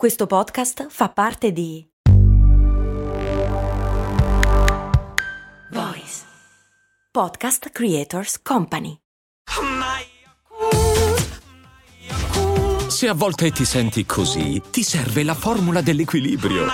Questo 0.00 0.26
podcast 0.26 0.86
fa 0.88 1.10
parte 1.10 1.52
di 1.52 1.86
Voice 5.72 6.22
Podcast 7.12 7.68
Creators 7.68 8.40
Company. 8.40 8.96
Se 12.88 13.08
a 13.08 13.12
volte 13.12 13.50
ti 13.50 13.66
senti 13.66 14.06
così, 14.06 14.62
ti 14.70 14.82
serve 14.82 15.22
la 15.22 15.34
formula 15.34 15.82
dell'equilibrio. 15.82 16.64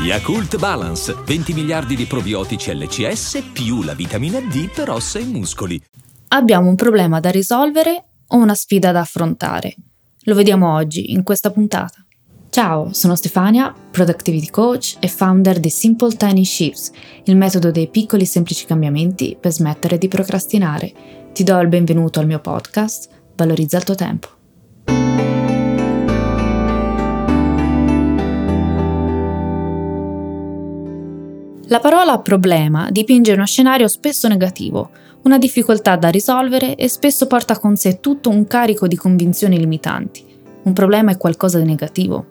Yakult 0.00 0.58
Balance, 0.58 1.14
20 1.24 1.52
miliardi 1.52 1.94
di 1.94 2.06
probiotici 2.06 2.74
LCS 2.74 3.50
più 3.52 3.84
la 3.84 3.94
vitamina 3.94 4.40
D 4.40 4.72
per 4.74 4.90
ossa 4.90 5.20
e 5.20 5.24
muscoli. 5.24 5.80
Abbiamo 6.30 6.68
un 6.68 6.74
problema 6.74 7.20
da 7.20 7.30
risolvere 7.30 8.06
o 8.26 8.38
una 8.38 8.56
sfida 8.56 8.90
da 8.90 8.98
affrontare? 9.02 9.76
Lo 10.28 10.34
vediamo 10.34 10.74
oggi 10.74 11.12
in 11.12 11.22
questa 11.22 11.50
puntata. 11.50 12.04
Ciao, 12.50 12.92
sono 12.92 13.16
Stefania, 13.16 13.74
Productivity 13.90 14.50
Coach 14.50 14.96
e 15.00 15.08
founder 15.08 15.58
di 15.58 15.70
Simple 15.70 16.16
Tiny 16.16 16.44
Shifts, 16.44 16.90
il 17.24 17.36
metodo 17.36 17.70
dei 17.70 17.88
piccoli 17.88 18.24
e 18.24 18.26
semplici 18.26 18.66
cambiamenti 18.66 19.38
per 19.40 19.52
smettere 19.52 19.96
di 19.96 20.08
procrastinare. 20.08 20.92
Ti 21.32 21.44
do 21.44 21.58
il 21.60 21.68
benvenuto 21.68 22.20
al 22.20 22.26
mio 22.26 22.40
podcast, 22.40 23.08
Valorizza 23.36 23.78
il 23.78 23.84
tuo 23.84 23.94
tempo. 23.94 24.37
La 31.70 31.80
parola 31.80 32.18
problema 32.20 32.88
dipinge 32.90 33.34
uno 33.34 33.44
scenario 33.44 33.88
spesso 33.88 34.26
negativo, 34.26 34.88
una 35.24 35.36
difficoltà 35.36 35.96
da 35.96 36.08
risolvere 36.08 36.76
e 36.76 36.88
spesso 36.88 37.26
porta 37.26 37.58
con 37.58 37.76
sé 37.76 38.00
tutto 38.00 38.30
un 38.30 38.46
carico 38.46 38.86
di 38.86 38.96
convinzioni 38.96 39.58
limitanti. 39.58 40.24
Un 40.62 40.72
problema 40.72 41.10
è 41.10 41.18
qualcosa 41.18 41.58
di 41.58 41.66
negativo. 41.66 42.24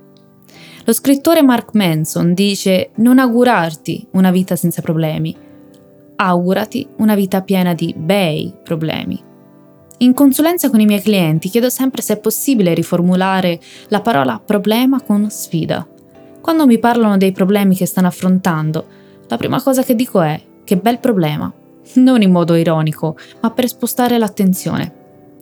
Lo 0.86 0.92
scrittore 0.92 1.44
Mark 1.44 1.76
Manson 1.76 2.34
dice 2.34 2.90
non 2.96 3.20
augurarti 3.20 4.08
una 4.14 4.32
vita 4.32 4.56
senza 4.56 4.82
problemi, 4.82 5.36
augurati 6.16 6.88
una 6.98 7.14
vita 7.14 7.44
piena 7.44 7.76
di 7.76 7.94
bei 7.96 8.52
problemi. 8.64 9.22
In 10.00 10.16
consulenza 10.16 10.72
con 10.72 10.80
i 10.80 10.86
miei 10.88 11.02
clienti 11.02 11.50
chiedo 11.50 11.70
sempre 11.70 12.02
se 12.02 12.14
è 12.14 12.20
possibile 12.20 12.74
riformulare 12.74 13.60
la 13.90 14.02
parola 14.02 14.42
problema 14.44 15.00
con 15.00 15.30
sfida. 15.30 15.88
Quando 16.42 16.66
mi 16.66 16.80
parlano 16.80 17.18
dei 17.18 17.32
problemi 17.32 17.76
che 17.76 17.86
stanno 17.86 18.08
affrontando, 18.08 19.06
la 19.28 19.38
prima 19.38 19.62
cosa 19.62 19.84
che 19.84 19.96
dico 19.96 20.22
è 20.22 20.42
che 20.64 20.78
bel 20.78 21.00
problema, 21.00 21.52
non 21.96 22.22
in 22.22 22.32
modo 22.32 22.56
ironico, 22.56 23.18
ma 23.42 23.52
per 23.52 23.68
spostare 23.68 24.18
l'attenzione. 24.18 24.94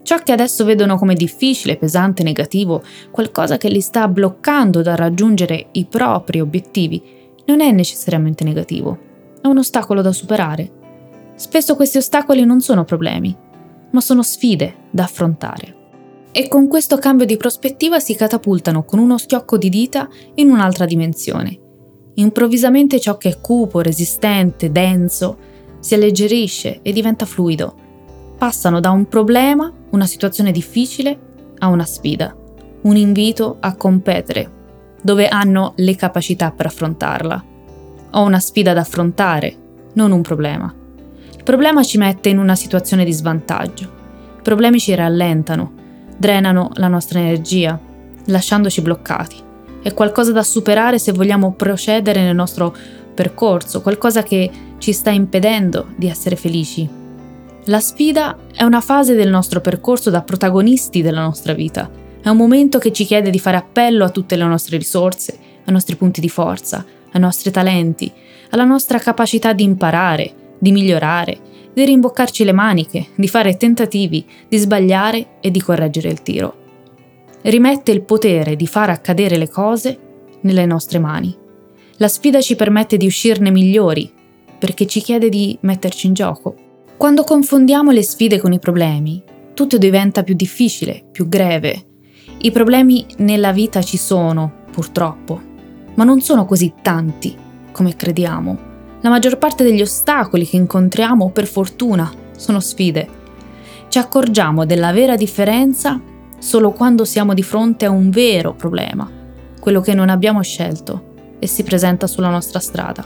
Ciò 0.04 0.18
che 0.20 0.32
adesso 0.32 0.66
vedono 0.66 0.98
come 0.98 1.16
difficile, 1.16 1.78
pesante, 1.78 2.22
negativo, 2.22 2.84
qualcosa 3.10 3.58
che 3.58 3.70
li 3.70 3.82
sta 3.82 4.08
bloccando 4.08 4.82
da 4.82 4.96
raggiungere 4.96 5.68
i 5.72 5.86
propri 5.86 6.40
obiettivi, 6.42 7.02
non 7.46 7.62
è 7.62 7.72
necessariamente 7.72 8.44
negativo, 8.44 8.98
è 9.42 9.48
un 9.48 9.58
ostacolo 9.58 10.02
da 10.02 10.12
superare. 10.12 10.72
Spesso 11.36 11.76
questi 11.76 11.98
ostacoli 11.98 12.46
non 12.46 12.62
sono 12.62 12.86
problemi, 12.86 13.36
ma 13.92 14.02
sono 14.02 14.22
sfide 14.22 14.76
da 14.92 15.04
affrontare. 15.04 15.76
E 16.32 16.48
con 16.48 16.68
questo 16.68 16.98
cambio 16.98 17.26
di 17.26 17.38
prospettiva 17.38 18.00
si 18.00 18.16
catapultano 18.16 18.84
con 18.84 19.00
uno 19.00 19.18
schiocco 19.18 19.58
di 19.58 19.70
dita 19.70 20.08
in 20.36 20.50
un'altra 20.50 20.86
dimensione. 20.86 21.60
Improvvisamente 22.16 23.00
ciò 23.00 23.18
che 23.18 23.30
è 23.30 23.42
cupo, 23.42 23.82
resistente, 23.82 24.72
denso, 24.72 25.38
si 25.80 25.96
alleggerisce 25.96 26.80
e 26.82 26.94
diventa 26.94 27.26
fluido. 27.26 27.76
Passano 28.38 28.80
da 28.80 28.92
un 28.92 29.08
problema, 29.08 29.72
una 29.92 30.06
situazione 30.06 30.52
difficile, 30.52 31.20
a 31.60 31.68
una 31.68 31.86
sfida, 31.86 32.36
un 32.82 32.96
invito 32.96 33.58
a 33.60 33.76
competere, 33.76 34.50
dove 35.02 35.28
hanno 35.28 35.74
le 35.78 35.96
capacità 35.96 36.52
per 36.52 36.68
affrontarla. 36.68 37.44
Ho 38.12 38.24
una 38.24 38.40
sfida 38.40 38.74
da 38.74 38.82
affrontare, 38.82 39.56
non 39.94 40.12
un 40.12 40.22
problema. 40.22 40.74
Il 41.36 41.44
problema 41.44 41.84
ci 41.84 41.98
mette 41.98 42.30
in 42.30 42.40
una 42.40 42.56
situazione 42.56 43.04
di 43.04 43.12
svantaggio. 43.12 43.84
I 44.40 44.42
problemi 44.42 44.80
ci 44.80 44.96
rallentano, 44.96 45.74
drenano 46.18 46.72
la 46.76 46.88
nostra 46.88 47.20
energia, 47.20 47.80
lasciandoci 48.26 48.82
bloccati. 48.82 49.45
È 49.86 49.94
qualcosa 49.94 50.32
da 50.32 50.42
superare 50.42 50.98
se 50.98 51.12
vogliamo 51.12 51.54
procedere 51.54 52.24
nel 52.24 52.34
nostro 52.34 52.76
percorso, 53.14 53.84
qualcosa 53.84 54.24
che 54.24 54.50
ci 54.80 54.92
sta 54.92 55.12
impedendo 55.12 55.90
di 55.96 56.08
essere 56.08 56.36
felici. 56.36 56.90
La 57.66 57.80
sfida 57.80 58.36
è 58.52 58.64
una 58.64 58.82
fase 58.82 59.14
del 59.14 59.30
nostro 59.30 59.62
percorso 59.62 60.10
da 60.10 60.24
protagonisti 60.24 61.04
della 61.04 61.22
nostra 61.22 61.54
vita. 61.54 61.88
È 62.20 62.28
un 62.30 62.36
momento 62.36 62.80
che 62.80 62.92
ci 62.92 63.06
chiede 63.06 63.30
di 63.30 63.38
fare 63.38 63.58
appello 63.58 64.04
a 64.04 64.10
tutte 64.10 64.36
le 64.36 64.46
nostre 64.46 64.78
risorse, 64.78 65.38
ai 65.64 65.72
nostri 65.72 65.96
punti 65.96 66.20
di 66.20 66.30
forza, 66.30 66.84
ai 67.12 67.22
nostri 67.22 67.52
talenti, 67.52 68.12
alla 68.50 68.64
nostra 68.64 68.98
capacità 68.98 69.54
di 69.54 69.62
imparare, 69.62 70.34
di 70.58 70.72
migliorare, 70.72 71.38
di 71.72 71.86
rimboccarci 71.86 72.44
le 72.44 72.54
maniche, 72.54 73.10
di 73.14 73.28
fare 73.28 73.56
tentativi, 73.56 74.26
di 74.48 74.58
sbagliare 74.58 75.28
e 75.42 75.52
di 75.52 75.62
correggere 75.62 76.10
il 76.10 76.24
tiro. 76.24 76.64
Rimette 77.48 77.92
il 77.92 78.02
potere 78.02 78.56
di 78.56 78.66
far 78.66 78.90
accadere 78.90 79.38
le 79.38 79.48
cose 79.48 80.00
nelle 80.42 80.66
nostre 80.66 80.98
mani. 80.98 81.38
La 81.98 82.08
sfida 82.08 82.42
ci 82.42 82.56
permette 82.56 82.98
di 82.98 83.06
uscirne 83.06 83.52
migliori, 83.52 84.12
perché 84.58 84.88
ci 84.88 85.00
chiede 85.00 85.30
di 85.30 85.56
metterci 85.62 86.08
in 86.08 86.14
gioco. 86.14 86.56
Quando 86.98 87.24
confondiamo 87.24 87.92
le 87.92 88.02
sfide 88.02 88.40
con 88.40 88.52
i 88.52 88.58
problemi, 88.58 89.22
tutto 89.54 89.78
diventa 89.78 90.24
più 90.24 90.34
difficile, 90.34 91.06
più 91.12 91.30
greve. 91.30 91.86
I 92.40 92.50
problemi 92.50 93.06
nella 93.18 93.52
vita 93.52 93.84
ci 93.84 93.98
sono, 93.98 94.64
purtroppo, 94.72 95.40
ma 95.94 96.04
non 96.04 96.22
sono 96.22 96.46
così 96.46 96.74
tanti 96.82 97.38
come 97.72 97.96
crediamo. 97.96 98.58
La 99.02 99.10
maggior 99.12 99.38
parte 99.38 99.64
degli 99.64 99.82
ostacoli 99.82 100.48
che 100.48 100.56
incontriamo, 100.56 101.30
per 101.30 101.46
fortuna, 101.46 102.12
sono 102.36 102.60
sfide. 102.60 103.08
Ci 103.88 104.00
accorgiamo 104.00 104.66
della 104.66 104.92
vera 104.92 105.16
differenza 105.16 106.02
solo 106.46 106.74
quando 106.74 107.06
siamo 107.06 107.34
di 107.34 107.42
fronte 107.42 107.86
a 107.86 107.90
un 107.90 108.12
vero 108.12 108.54
problema, 108.54 109.10
quello 109.60 109.82
che 109.82 109.96
non 109.96 110.10
abbiamo 110.10 110.44
scelto 110.44 111.14
e 111.40 111.48
si 111.48 111.64
presenta 111.64 112.06
sulla 112.06 112.30
nostra 112.30 112.60
strada. 112.60 113.04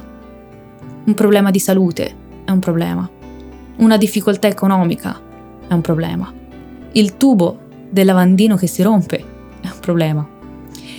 Un 1.05 1.13
problema 1.13 1.49
di 1.49 1.59
salute 1.59 2.13
è 2.43 2.51
un 2.51 2.59
problema. 2.59 3.09
Una 3.77 3.95
difficoltà 3.95 4.49
economica 4.49 5.17
è 5.69 5.73
un 5.73 5.79
problema. 5.79 6.29
Il 6.91 7.15
tubo 7.15 7.59
del 7.89 8.07
lavandino 8.07 8.57
che 8.57 8.67
si 8.67 8.81
rompe 8.81 9.17
è 9.61 9.67
un 9.67 9.79
problema. 9.79 10.27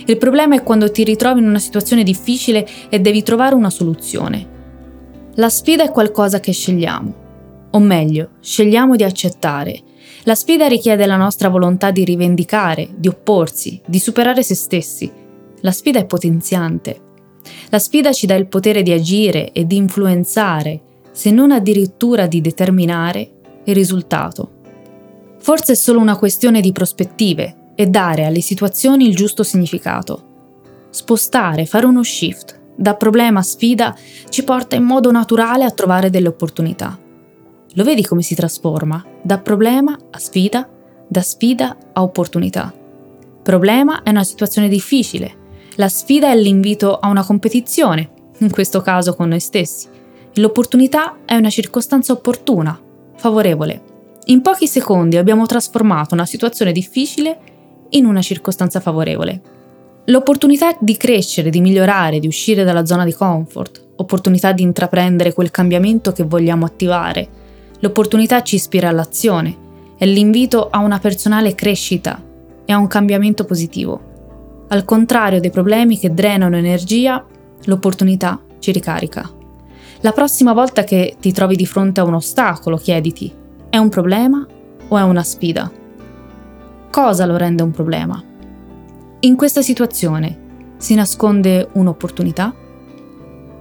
Il 0.07 0.17
problema 0.17 0.55
è 0.55 0.63
quando 0.63 0.89
ti 0.89 1.03
ritrovi 1.03 1.41
in 1.41 1.47
una 1.47 1.59
situazione 1.59 2.01
difficile 2.01 2.67
e 2.89 2.99
devi 2.99 3.21
trovare 3.21 3.53
una 3.53 3.69
soluzione. 3.69 4.47
La 5.35 5.49
sfida 5.49 5.83
è 5.83 5.91
qualcosa 5.91 6.39
che 6.39 6.53
scegliamo, 6.53 7.13
o 7.69 7.79
meglio, 7.79 8.29
scegliamo 8.39 8.95
di 8.95 9.03
accettare. 9.03 9.89
La 10.23 10.35
sfida 10.35 10.67
richiede 10.67 11.05
la 11.05 11.15
nostra 11.15 11.49
volontà 11.49 11.91
di 11.91 12.03
rivendicare, 12.03 12.89
di 12.95 13.07
opporsi, 13.07 13.81
di 13.85 13.99
superare 13.99 14.43
se 14.43 14.55
stessi. 14.55 15.11
La 15.61 15.71
sfida 15.71 15.99
è 15.99 16.05
potenziante. 16.05 17.09
La 17.69 17.79
sfida 17.79 18.11
ci 18.11 18.25
dà 18.25 18.35
il 18.35 18.47
potere 18.47 18.83
di 18.83 18.91
agire 18.91 19.51
e 19.51 19.65
di 19.65 19.75
influenzare, 19.77 20.81
se 21.11 21.31
non 21.31 21.51
addirittura 21.51 22.27
di 22.27 22.41
determinare, 22.41 23.31
il 23.63 23.75
risultato. 23.75 24.49
Forse 25.39 25.73
è 25.73 25.75
solo 25.75 25.99
una 25.99 26.17
questione 26.17 26.61
di 26.61 26.71
prospettive 26.71 27.55
e 27.75 27.87
dare 27.87 28.25
alle 28.25 28.41
situazioni 28.41 29.07
il 29.07 29.15
giusto 29.15 29.43
significato. 29.43 30.29
Spostare, 30.89 31.65
fare 31.65 31.85
uno 31.85 32.03
shift 32.03 32.59
da 32.75 32.95
problema 32.95 33.39
a 33.39 33.43
sfida 33.43 33.95
ci 34.29 34.43
porta 34.43 34.75
in 34.75 34.83
modo 34.83 35.11
naturale 35.11 35.65
a 35.65 35.71
trovare 35.71 36.09
delle 36.09 36.29
opportunità. 36.29 36.97
Lo 37.75 37.85
vedi 37.85 38.05
come 38.05 38.21
si 38.21 38.35
trasforma? 38.35 39.01
Da 39.21 39.37
problema 39.37 39.97
a 40.09 40.19
sfida, 40.19 40.67
da 41.07 41.21
sfida 41.21 41.77
a 41.93 42.01
opportunità. 42.01 42.73
Problema 43.41 44.03
è 44.03 44.09
una 44.09 44.25
situazione 44.25 44.67
difficile, 44.67 45.39
la 45.75 45.87
sfida 45.87 46.29
è 46.29 46.35
l'invito 46.35 46.99
a 46.99 47.07
una 47.07 47.23
competizione, 47.23 48.09
in 48.39 48.51
questo 48.51 48.81
caso 48.81 49.15
con 49.15 49.29
noi 49.29 49.39
stessi. 49.39 49.87
L'opportunità 50.35 51.19
è 51.23 51.35
una 51.35 51.49
circostanza 51.49 52.11
opportuna, 52.11 52.77
favorevole. 53.15 53.81
In 54.25 54.41
pochi 54.41 54.67
secondi 54.67 55.15
abbiamo 55.15 55.45
trasformato 55.45 56.13
una 56.13 56.25
situazione 56.25 56.73
difficile 56.73 57.39
in 57.91 58.05
una 58.05 58.21
circostanza 58.21 58.81
favorevole. 58.81 59.41
L'opportunità 60.05 60.75
di 60.77 60.97
crescere, 60.97 61.49
di 61.49 61.61
migliorare, 61.61 62.19
di 62.19 62.27
uscire 62.27 62.65
dalla 62.65 62.85
zona 62.85 63.05
di 63.05 63.13
comfort, 63.13 63.87
opportunità 63.95 64.51
di 64.51 64.61
intraprendere 64.61 65.31
quel 65.31 65.51
cambiamento 65.51 66.11
che 66.11 66.23
vogliamo 66.23 66.65
attivare. 66.65 67.39
L'opportunità 67.81 68.43
ci 68.43 68.55
ispira 68.55 68.89
all'azione, 68.89 69.57
è 69.97 70.05
l'invito 70.05 70.69
a 70.69 70.79
una 70.79 70.99
personale 70.99 71.55
crescita 71.55 72.21
e 72.63 72.71
a 72.71 72.77
un 72.77 72.87
cambiamento 72.87 73.43
positivo. 73.43 74.65
Al 74.67 74.85
contrario 74.85 75.39
dei 75.39 75.49
problemi 75.49 75.97
che 75.97 76.13
drenano 76.13 76.55
energia, 76.55 77.25
l'opportunità 77.65 78.39
ci 78.59 78.71
ricarica. 78.71 79.29
La 80.01 80.11
prossima 80.11 80.53
volta 80.53 80.83
che 80.83 81.17
ti 81.19 81.31
trovi 81.31 81.55
di 81.55 81.65
fronte 81.65 81.99
a 81.99 82.03
un 82.03 82.13
ostacolo, 82.13 82.77
chiediti, 82.77 83.33
è 83.69 83.77
un 83.77 83.89
problema 83.89 84.45
o 84.87 84.97
è 84.97 85.01
una 85.01 85.23
sfida? 85.23 85.71
Cosa 86.91 87.25
lo 87.25 87.35
rende 87.35 87.63
un 87.63 87.71
problema? 87.71 88.21
In 89.21 89.35
questa 89.35 89.61
situazione 89.63 90.73
si 90.77 90.93
nasconde 90.93 91.67
un'opportunità? 91.73 92.53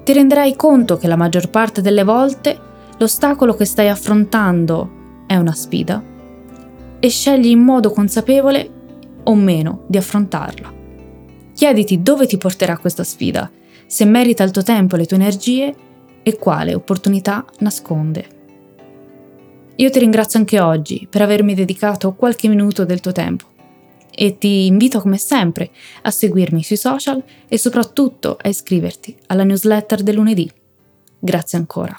Ti 0.04 0.12
renderai 0.12 0.56
conto 0.56 0.96
che 0.98 1.06
la 1.06 1.16
maggior 1.16 1.48
parte 1.48 1.80
delle 1.80 2.04
volte 2.04 2.68
l'ostacolo 3.00 3.54
che 3.54 3.64
stai 3.64 3.88
affrontando 3.88 5.24
è 5.26 5.34
una 5.36 5.54
sfida 5.54 6.02
e 7.00 7.08
scegli 7.08 7.46
in 7.46 7.60
modo 7.60 7.90
consapevole 7.90 8.70
o 9.24 9.34
meno 9.34 9.84
di 9.86 9.96
affrontarla. 9.96 10.72
Chiediti 11.54 12.02
dove 12.02 12.26
ti 12.26 12.36
porterà 12.36 12.76
questa 12.76 13.02
sfida, 13.02 13.50
se 13.86 14.04
merita 14.04 14.42
il 14.42 14.50
tuo 14.50 14.62
tempo 14.62 14.94
e 14.94 14.98
le 14.98 15.06
tue 15.06 15.16
energie 15.16 15.74
e 16.22 16.36
quale 16.36 16.74
opportunità 16.74 17.44
nasconde. 17.60 18.38
Io 19.76 19.90
ti 19.90 19.98
ringrazio 19.98 20.38
anche 20.38 20.60
oggi 20.60 21.06
per 21.08 21.22
avermi 21.22 21.54
dedicato 21.54 22.12
qualche 22.12 22.48
minuto 22.48 22.84
del 22.84 23.00
tuo 23.00 23.12
tempo 23.12 23.46
e 24.10 24.36
ti 24.36 24.66
invito 24.66 25.00
come 25.00 25.16
sempre 25.16 25.70
a 26.02 26.10
seguirmi 26.10 26.62
sui 26.62 26.76
social 26.76 27.22
e 27.48 27.56
soprattutto 27.56 28.36
a 28.38 28.48
iscriverti 28.48 29.16
alla 29.28 29.44
newsletter 29.44 30.02
del 30.02 30.16
lunedì. 30.16 30.50
Grazie 31.18 31.56
ancora. 31.56 31.98